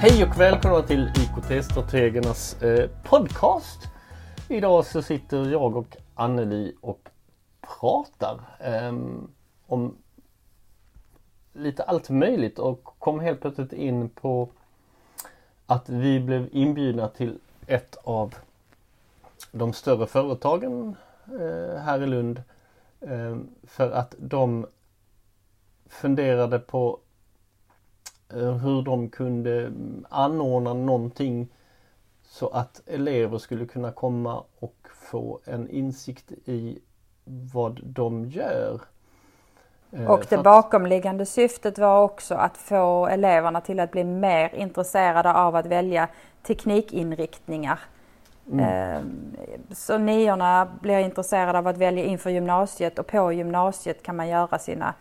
[0.00, 3.80] Hej och välkomna till IKT-strategernas eh, podcast.
[4.48, 7.08] Idag så sitter jag och Anneli och
[7.80, 8.92] pratar eh,
[9.66, 9.96] om
[11.52, 14.48] lite allt möjligt och kom helt plötsligt in på
[15.66, 18.34] att vi blev inbjudna till ett av
[19.52, 22.42] de större företagen eh, här i Lund
[23.00, 24.66] eh, för att de
[25.88, 26.98] funderade på
[28.36, 29.72] hur de kunde
[30.08, 31.48] anordna någonting
[32.22, 36.78] så att elever skulle kunna komma och få en insikt i
[37.52, 38.80] vad de gör.
[39.92, 45.32] Eh, och det bakomliggande syftet var också att få eleverna till att bli mer intresserade
[45.32, 46.08] av att välja
[46.42, 47.78] teknikinriktningar.
[48.52, 48.64] Mm.
[48.64, 49.02] Eh,
[49.74, 54.58] så niorna blir intresserade av att välja inför gymnasiet och på gymnasiet kan man göra
[54.58, 54.94] sina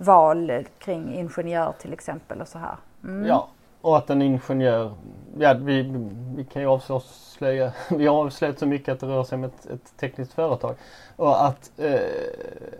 [0.00, 2.76] val kring ingenjör till exempel och så här.
[3.04, 3.26] Mm.
[3.26, 3.48] Ja,
[3.80, 4.92] och att en ingenjör,
[5.38, 5.82] ja vi,
[6.36, 9.66] vi kan ju avslöja, vi har avslöjat så mycket att det rör sig om ett,
[9.66, 10.74] ett tekniskt företag.
[11.16, 12.00] Och att eh,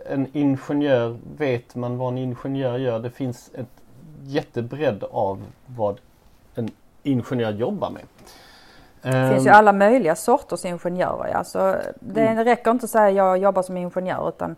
[0.09, 3.81] en ingenjör, vet man vad en ingenjör gör, det finns ett
[4.23, 5.99] jättebredd av vad
[6.55, 6.69] en
[7.03, 8.03] ingenjör jobbar med.
[9.01, 9.55] Det finns ju ehm.
[9.55, 11.33] alla möjliga sorters ingenjörer.
[11.33, 12.43] Alltså, det mm.
[12.43, 14.55] räcker inte att säga jag jobbar som ingenjör utan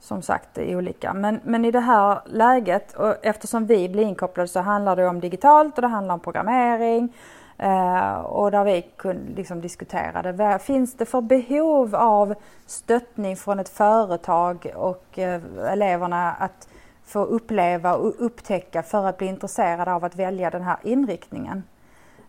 [0.00, 1.14] som sagt det är olika.
[1.14, 5.20] Men, men i det här läget, och eftersom vi blir inkopplade så handlar det om
[5.20, 7.12] digitalt och det handlar om programmering.
[7.58, 12.34] Eh, och där vi kunde liksom diskutera vad finns det för behov av
[12.66, 16.68] stöttning från ett företag och eh, eleverna att
[17.04, 21.62] få uppleva och upptäcka för att bli intresserade av att välja den här inriktningen.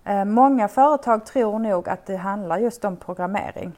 [0.04, 3.72] Eh, många företag tror nog att det handlar just om programmering.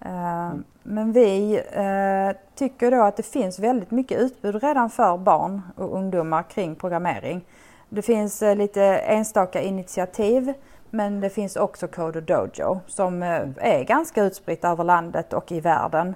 [0.00, 5.16] Eh, mm men vi eh, tycker då att det finns väldigt mycket utbud redan för
[5.16, 7.44] barn och ungdomar kring programmering.
[7.88, 10.52] Det finns eh, lite enstaka initiativ
[10.90, 15.60] men det finns också Code Dojo som eh, är ganska utspritt över landet och i
[15.60, 16.14] världen.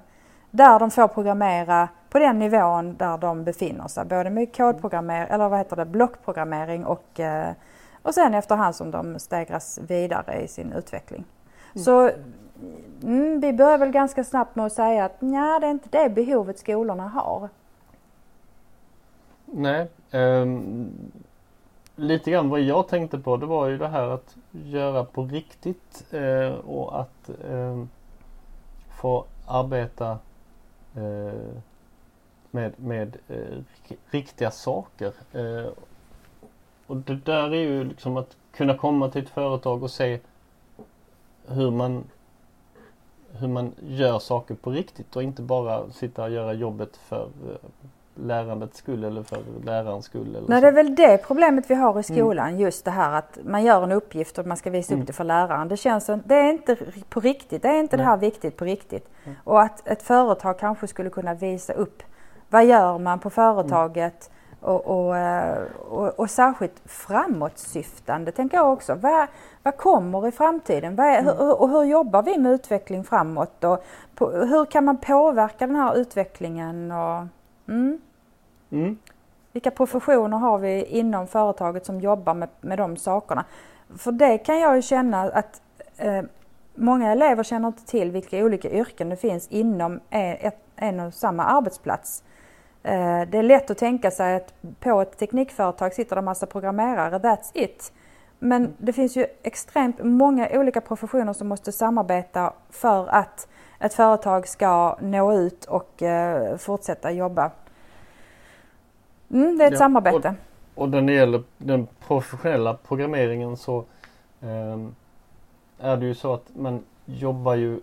[0.51, 4.05] Där de får programmera på den nivån där de befinner sig.
[4.05, 7.53] Både med kodprogrammering, eller vad heter det, blockprogrammering och eh,
[8.07, 11.25] och sen efterhand som de stegras vidare i sin utveckling.
[11.77, 11.85] Mm.
[11.85, 12.11] Så
[13.03, 16.09] mm, vi börjar väl ganska snabbt med att säga att nej, det är inte det
[16.09, 17.49] behovet skolorna har.
[19.47, 19.89] Nej.
[20.11, 20.91] Um,
[21.97, 26.05] lite grann vad jag tänkte på det var ju det här att göra på riktigt
[26.15, 27.85] uh, och att uh,
[29.01, 30.19] få arbeta
[30.97, 31.33] uh,
[32.51, 33.17] med, med
[34.11, 35.13] riktiga saker.
[36.87, 40.19] Och det där är ju liksom att kunna komma till ett företag och se
[41.49, 42.05] hur man
[43.39, 47.57] hur man gör saker på riktigt och inte bara sitta och göra jobbet för eh,
[48.15, 50.37] lärandets skull eller för lärarens skull.
[50.37, 50.61] Eller Nej, så.
[50.61, 52.03] det är väl det problemet vi har i mm.
[52.03, 52.61] skolan, mm.
[52.61, 55.03] just det här att man gör en uppgift och man ska visa mm.
[55.03, 55.69] upp det för läraren.
[55.69, 56.77] Det känns som, det är inte
[57.09, 58.05] på riktigt, det är inte Nej.
[58.05, 59.09] det här viktigt på riktigt.
[59.25, 59.37] Mm.
[59.45, 62.03] Och att ett företag kanske skulle kunna visa upp,
[62.51, 64.31] vad gör man på företaget?
[64.67, 68.95] Och, och, eh, och, och, särskilt framåtsyftande tänker jag också.
[68.95, 69.27] Vad,
[69.63, 70.99] vad kommer i framtiden?
[70.99, 71.25] Är, mm.
[71.25, 73.65] hur, och hur jobbar vi med utveckling framåt?
[73.65, 73.85] Och
[74.15, 76.93] på, hur kan man påverka den här utvecklingen?
[76.93, 77.27] Och,
[77.69, 78.01] mm.
[78.71, 78.99] Mm.
[79.53, 83.45] Vilka professioner har vi inom företaget som jobbar med, med de sakerna?
[83.99, 85.63] För det kan jag ju känna att
[85.97, 86.23] eh,
[86.75, 91.45] många elever känner inte till vilka olika yrken det finns inom ett, en och samma
[91.45, 92.23] arbetsplats.
[92.87, 96.47] Eh, det är lätt att tänka sig att på ett teknikföretag sitter det en massa
[96.47, 97.93] programmerare, that's it.
[98.39, 103.49] Men det finns ju extremt många olika professioner som måste samarbeta för att
[103.81, 107.51] ett företag ska nå ut och eh, fortsätta jobba.
[109.31, 110.35] Mm, det är ett ja, samarbete.
[110.75, 113.85] Och, och när det gäller den professionella programmeringen så
[114.41, 114.79] eh,
[115.81, 117.81] är det ju så att man jobbar ju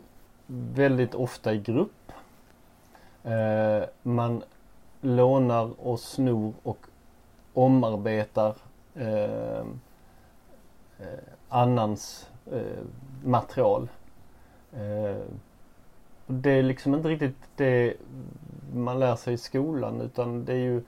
[0.47, 2.11] väldigt ofta i grupp.
[3.23, 4.44] Eh, man
[5.03, 6.77] lånar och snor och
[7.53, 8.55] omarbetar
[8.95, 9.59] eh,
[11.00, 12.83] eh, annans eh,
[13.23, 13.89] material.
[14.73, 15.21] Eh,
[16.27, 17.94] det är liksom inte riktigt det
[18.73, 20.83] man lär sig i skolan utan det är ju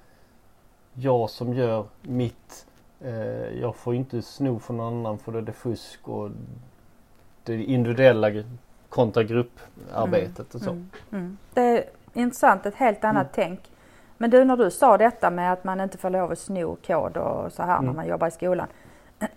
[0.94, 2.68] jag som gör mitt.
[3.01, 6.29] Eh, jag får inte sno från någon annan för det är fusk och
[7.44, 8.44] det individuella
[8.89, 10.69] kontra grupparbetet och så.
[10.69, 11.38] Mm, mm.
[11.53, 11.83] Det är
[12.13, 13.50] intressant, ett helt annat mm.
[13.50, 13.59] tänk.
[14.17, 17.17] Men du när du sa detta med att man inte får lov att sno kod
[17.17, 17.85] och så här mm.
[17.85, 18.67] när man jobbar i skolan.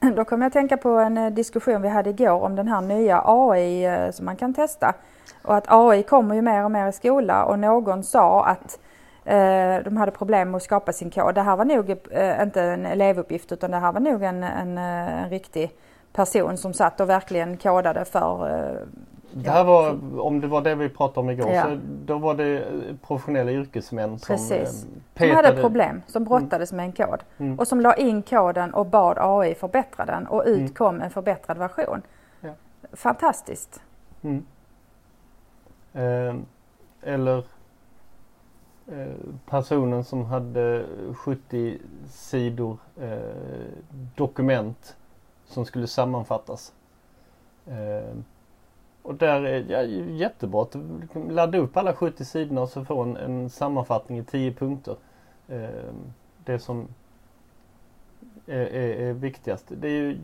[0.16, 2.80] Då kom jag att tänka på en eh, diskussion vi hade igår om den här
[2.80, 4.94] nya AI eh, som man kan testa.
[5.42, 8.78] Och att AI kommer ju mer och mer i skola och någon sa att
[9.28, 11.34] Eh, de hade problem med att skapa sin kod.
[11.34, 14.78] Det här var nog eh, inte en elevuppgift utan det här var nog en, en,
[14.78, 15.70] eh, en riktig
[16.12, 18.86] person som satt och verkligen kodade för
[19.42, 21.62] det här var, om det var det vi pratade om igår, ja.
[21.62, 22.64] så då var det
[23.06, 24.86] professionella yrkesmän som Precis.
[25.14, 25.36] Petade...
[25.36, 26.28] Som hade problem, som mm.
[26.28, 26.76] brottades mm.
[26.76, 27.24] med en kod.
[27.38, 27.58] Mm.
[27.58, 30.74] Och som la in koden och bad AI förbättra den och ut mm.
[30.74, 32.02] kom en förbättrad version.
[32.40, 32.50] Ja.
[32.92, 33.80] Fantastiskt.
[34.22, 34.46] Mm.
[35.92, 36.34] Eh,
[37.02, 37.38] eller
[38.86, 39.14] eh,
[39.46, 40.84] personen som hade
[41.14, 43.18] 70 sidor eh,
[44.16, 44.96] dokument
[45.46, 46.72] som skulle sammanfattas.
[49.08, 49.82] Och där är ja,
[50.16, 50.76] jättebra att
[51.30, 54.96] ladda upp alla 70 sidorna och så få en, en sammanfattning i 10 punkter.
[55.48, 55.68] Eh,
[56.44, 56.88] det som
[58.46, 59.64] är, är, är, viktigast.
[59.68, 60.18] Det är ju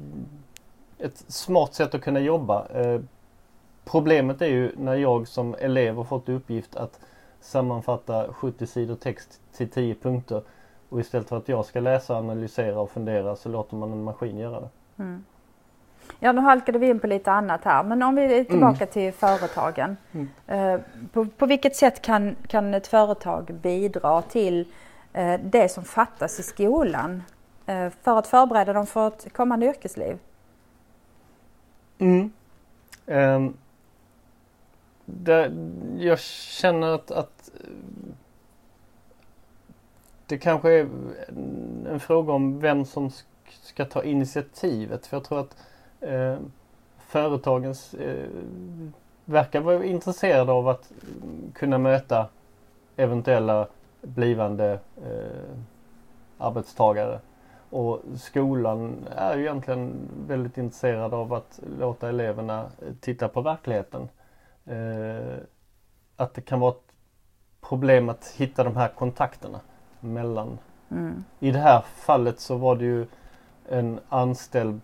[0.98, 2.66] ett smart sätt att kunna jobba.
[2.68, 3.00] Eh,
[3.84, 7.00] problemet är ju när jag som elev har fått uppgift att
[7.40, 10.42] sammanfatta 70 sidor text till 10 punkter
[10.88, 14.38] och istället för att jag ska läsa, analysera och fundera så låter man en maskin
[14.38, 14.68] göra det.
[15.02, 15.24] Mm.
[16.20, 18.92] Ja, nu halkade vi in på lite annat här, men om vi är tillbaka mm.
[18.92, 19.96] till företagen.
[20.12, 20.28] Mm.
[20.46, 20.80] Eh,
[21.12, 24.72] på, på, vilket sätt kan, kan ett företag bidra till
[25.12, 27.22] eh, det som fattas i skolan
[27.66, 30.18] eh, för att förbereda dem för ett kommande yrkesliv?
[31.98, 32.32] Mm.
[33.06, 33.56] Um,
[35.04, 35.52] det,
[35.98, 37.50] jag känner att, att
[40.26, 40.88] det kanske är
[41.88, 43.10] en fråga om vem som
[43.62, 45.06] ska ta initiativet.
[45.06, 45.56] För jag tror att
[46.04, 46.36] eh,
[46.98, 48.28] företagens eh,
[49.24, 50.92] verkar vara intresserade av att
[51.54, 52.28] kunna möta
[52.96, 53.68] eventuella
[54.02, 55.58] blivande eh,
[56.38, 57.20] arbetstagare.
[57.70, 62.66] Och skolan är ju egentligen väldigt intresserad av att låta eleverna
[63.00, 64.08] titta på verkligheten.
[64.64, 65.36] Eh,
[66.16, 66.94] att det kan vara ett
[67.60, 69.60] problem att hitta de här kontakterna
[70.00, 70.58] mellan.
[70.90, 71.24] Mm.
[71.40, 73.06] I det här fallet så var det ju
[73.68, 74.82] en anställd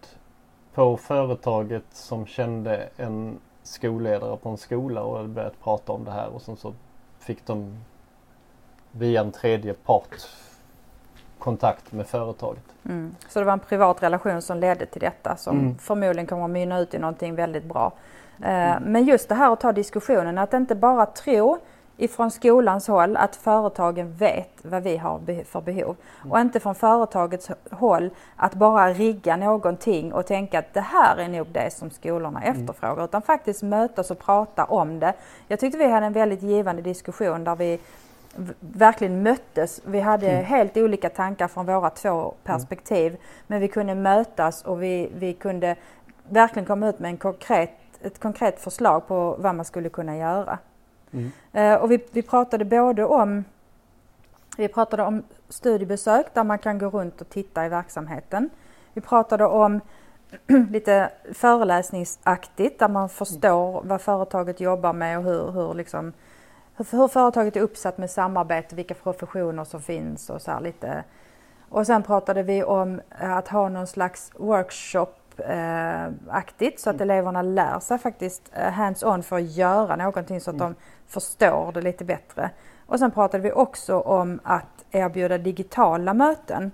[0.75, 6.11] på företaget som kände en skolledare på en skola och hade börjat prata om det
[6.11, 6.75] här och sen så
[7.19, 7.77] fick de
[8.93, 10.29] via en tredje part
[11.39, 12.65] kontakt med företaget.
[12.85, 13.15] Mm.
[13.29, 15.79] Så det var en privat relation som ledde till detta som mm.
[15.79, 17.93] förmodligen kommer att mynna ut i någonting väldigt bra.
[18.43, 18.83] Eh, mm.
[18.93, 21.59] Men just det här att ta diskussionen, att inte bara tro
[22.01, 25.97] ifrån skolans håll att företagen vet vad vi har för behov.
[26.31, 31.29] Och inte från företagets håll att bara rigga någonting och tänka att det här är
[31.29, 32.61] nog det som skolorna mm.
[32.61, 33.05] efterfrågar.
[33.05, 35.15] Utan faktiskt mötas och prata om det.
[35.49, 37.81] Jag tyckte vi hade en väldigt givande diskussion där vi
[38.61, 39.81] verkligen möttes.
[39.85, 40.45] Vi hade mm.
[40.45, 43.13] helt olika tankar från våra två perspektiv.
[43.13, 43.23] Mm.
[43.47, 45.77] Men vi kunde mötas och vi, vi kunde
[46.29, 47.71] verkligen komma ut med en konkret,
[48.03, 50.59] ett konkret förslag på vad man skulle kunna göra.
[51.13, 51.31] Mm.
[51.53, 53.45] Eh, och vi, vi pratade både om
[54.57, 58.51] vi pratade om studiebesök där man kan gå runt och titta i verksamheten.
[58.95, 59.81] Vi pratade om
[60.71, 66.13] lite föreläsningsaktigt där man förstår vad företaget jobbar med och hur, hur, liksom,
[66.77, 71.05] hur, hur företaget är uppsatt med samarbete, vilka professioner som finns och så här lite.
[71.69, 75.20] Och sen pratade vi om att ha någon slags workshop
[76.29, 77.11] aktigt så att mm.
[77.11, 80.73] eleverna lär sig faktiskt eh, hands-on för att göra någonting så att mm.
[80.73, 80.75] de
[81.13, 82.51] förstår det lite bättre.
[82.87, 86.73] Och sen pratade vi också om att erbjuda digitala möten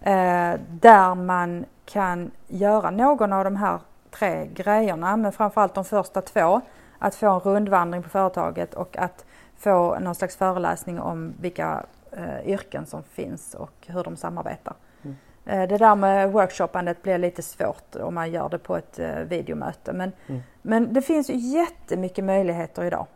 [0.00, 3.80] eh, där man kan göra någon av de här
[4.10, 6.60] tre grejerna, men framförallt de första två.
[6.98, 9.24] Att få en rundvandring på företaget och att
[9.56, 14.74] få någon slags föreläsning om vilka eh, yrken som finns och hur de samarbetar.
[15.48, 19.14] Eh, det där med workshoppandet blir lite svårt om man gör det på ett eh,
[19.14, 19.92] videomöte.
[19.92, 20.42] Men, mm.
[20.62, 23.06] men det finns ju jättemycket möjligheter idag.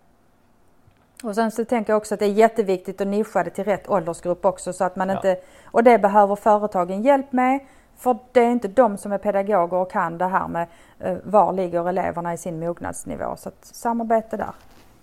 [1.23, 3.89] Och sen så tänker jag också att det är jätteviktigt att nischa det till rätt
[3.89, 5.15] åldersgrupp också så att man ja.
[5.15, 7.61] inte, och det behöver företagen hjälp med.
[7.97, 10.67] För det är inte de som är pedagoger och kan det här med
[11.07, 13.37] uh, var ligger eleverna i sin mognadsnivå.
[13.37, 14.55] Så att samarbete där.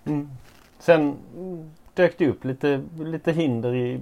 [0.05, 0.29] Mm.
[0.79, 1.17] Sen
[1.93, 4.01] dök det upp lite, lite hinder i,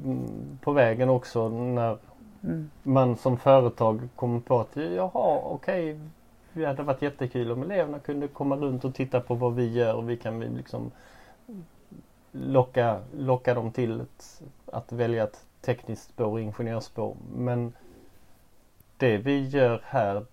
[0.61, 1.97] på vägen också när
[2.43, 2.69] mm.
[2.83, 5.99] man som företag kommer på att jaha okej okay,
[6.53, 9.93] det hade varit jättekul om eleverna kunde komma runt och titta på vad vi gör
[9.93, 10.91] och vi kan liksom
[12.31, 17.15] locka, locka dem till ett, att välja ett tekniskt spår, ingenjörsspår.
[17.35, 17.73] Men
[18.97, 20.25] det vi gör här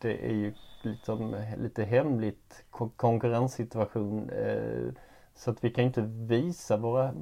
[0.00, 0.52] det är ju
[0.82, 2.64] liksom lite hemligt
[2.96, 4.30] konkurrenssituation.
[4.30, 4.92] Eh,
[5.34, 7.14] så att vi kan inte visa våra,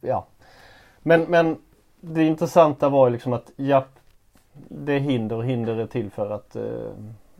[0.00, 0.26] ja.
[0.98, 1.58] Men, men
[2.04, 3.84] det intressanta var ju liksom att ja,
[4.68, 6.62] det är hinder och hinder är till för att, eh,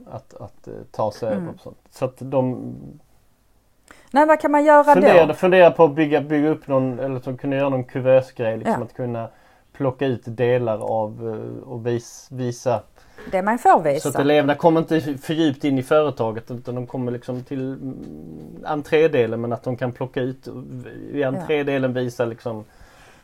[0.06, 1.42] att, att, eh, ta sig mm.
[1.42, 1.54] över.
[1.90, 2.74] Så att de
[4.10, 5.34] Nej, vad kan man göra fundera, då?
[5.34, 8.56] Fundera på att bygga, bygga upp någon, eller så kunna göra någon kuvertsgrej.
[8.56, 8.84] Liksom Ja.
[8.84, 9.28] att kunna
[9.72, 12.82] plocka ut delar av eh, och vis, visa.
[13.30, 14.20] Det man får Så att visa.
[14.20, 17.96] eleverna kommer inte för djupt in i företaget utan de kommer liksom till mm,
[18.64, 20.48] entrédelen men att de kan plocka ut
[21.12, 22.64] i entrédelen visa liksom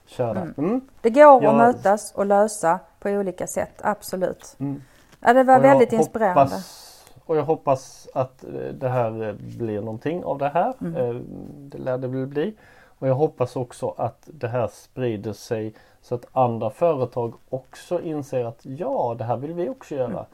[0.08, 0.40] köra.
[0.40, 0.54] Mm.
[0.58, 0.80] Mm.
[1.00, 4.56] Det går att mötas och lösa på olika sätt, absolut.
[4.58, 4.82] Mm.
[5.20, 6.40] Ja, det var väldigt inspirerande.
[6.40, 10.74] Hoppas, och jag hoppas att eh, det här eh, blir någonting av det här.
[10.80, 10.96] Mm.
[10.96, 11.22] Eh,
[11.68, 12.54] Det lär det väl bli.
[12.98, 18.44] Och jag hoppas också att det här sprider sig så att andra företag också inser
[18.44, 20.26] att ja, det här vill vi också göra.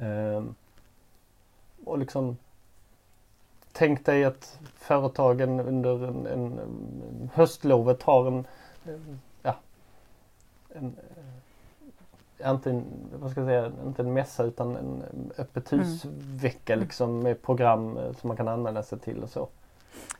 [0.00, 0.54] Ehm,
[1.84, 2.36] och liksom
[3.78, 6.60] Tänk dig att företagen under en, en,
[7.34, 8.46] höstlovet har en
[9.42, 9.54] ja,
[10.74, 10.96] en,
[12.38, 12.84] eh, inte en,
[13.20, 15.02] vad ska jag säga, inte en mässa utan en
[15.38, 19.48] öppet husvecka liksom med program eh, som man kan anmäla sig till och så.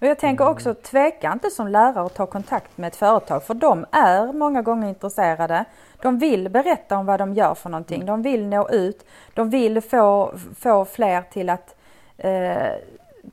[0.00, 0.52] Och jag tänker Mm.
[0.54, 4.62] också, tveka inte som lärare att ta kontakt med ett företag för de är många
[4.62, 5.64] gånger intresserade.
[6.02, 8.06] De vill berätta om vad de gör för någonting.
[8.06, 9.04] De vill nå ut.
[9.34, 11.76] De vill få, få fler till att
[12.16, 12.72] eh,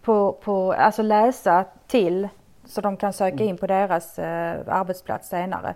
[0.02, 2.28] på, på, alltså läsa till
[2.66, 5.76] så de kan söka in på deras eh, arbetsplats senare.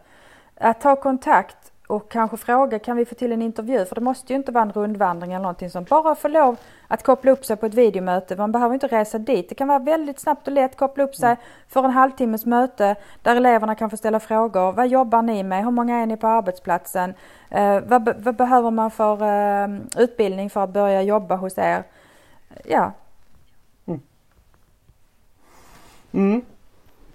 [0.58, 3.86] Att ta kontakt och kanske fråga, kan vi få till en intervju?
[3.86, 5.89] För det måste ju inte vara en rundvandring eller någonting sånt.
[5.89, 8.36] Bara få lov att koppla upp sig på ett videomöte.
[8.36, 9.50] Man behöver inte resa dit.
[9.50, 10.77] Det kan vara väldigt snabbt och lätt.
[10.77, 11.36] Koppla upp sig
[11.67, 14.72] för en halvtimmes möte där eleverna kan få ställa frågor.
[14.72, 15.63] Vad jobbar ni med?
[15.63, 17.13] Hur många är ni på arbetsplatsen?
[17.50, 21.84] Eh, vad, vad behöver man för eh, utbildning för att börja jobba hos er?
[22.65, 22.91] Ja,
[26.12, 26.41] Mm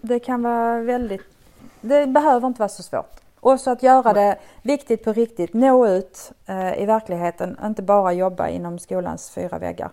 [0.07, 1.23] det kan vara väldigt,
[1.81, 3.21] det behöver inte vara så svårt.
[3.41, 8.13] Och så att göra det viktigt på riktigt, nå ut eh, i verkligheten, inte bara
[8.13, 9.91] jobba inom skolans fyra väggar.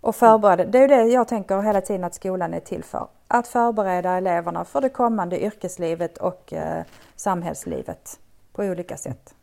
[0.00, 3.06] Och förbereda, det är ju det jag tänker hela tiden att skolan är till för.
[3.28, 6.84] Att förbereda eleverna för det kommande yrkeslivet och eh,
[7.16, 8.18] samhällslivet
[8.52, 9.34] på olika sätt.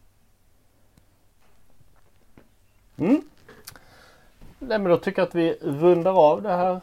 [2.98, 3.22] Mm.
[4.60, 6.82] Nej, men då tycker jag att vi rundar av det här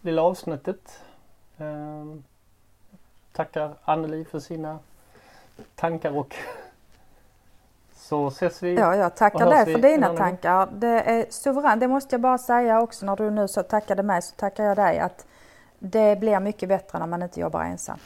[0.00, 1.00] lilla avsnittet.
[1.58, 2.24] Ehm,
[3.32, 4.78] tackar Anneli för sina
[5.74, 6.36] tankar och
[7.94, 8.74] så ses vi.
[8.74, 10.68] Ja, jag tackar dig för dina tankar.
[10.72, 11.80] Det är suveränt.
[11.80, 14.76] Det måste jag bara säga också när du nu så tackade mig så tackar jag
[14.76, 15.26] dig att
[15.78, 17.98] det blir mycket bättre när man inte jobbar ensam.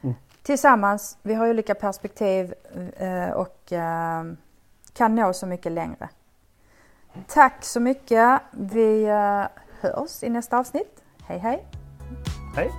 [0.00, 0.14] Mm.
[0.42, 2.54] Tillsammans, vi har olika perspektiv
[2.96, 4.24] eh, och eh,
[4.92, 6.08] kan nå så mycket längre.
[7.26, 8.40] Tack så mycket.
[8.50, 9.44] Vi eh,
[9.80, 11.02] hörs i nästa avsnitt.
[11.26, 11.79] Hej hej!
[12.56, 12.70] Hej!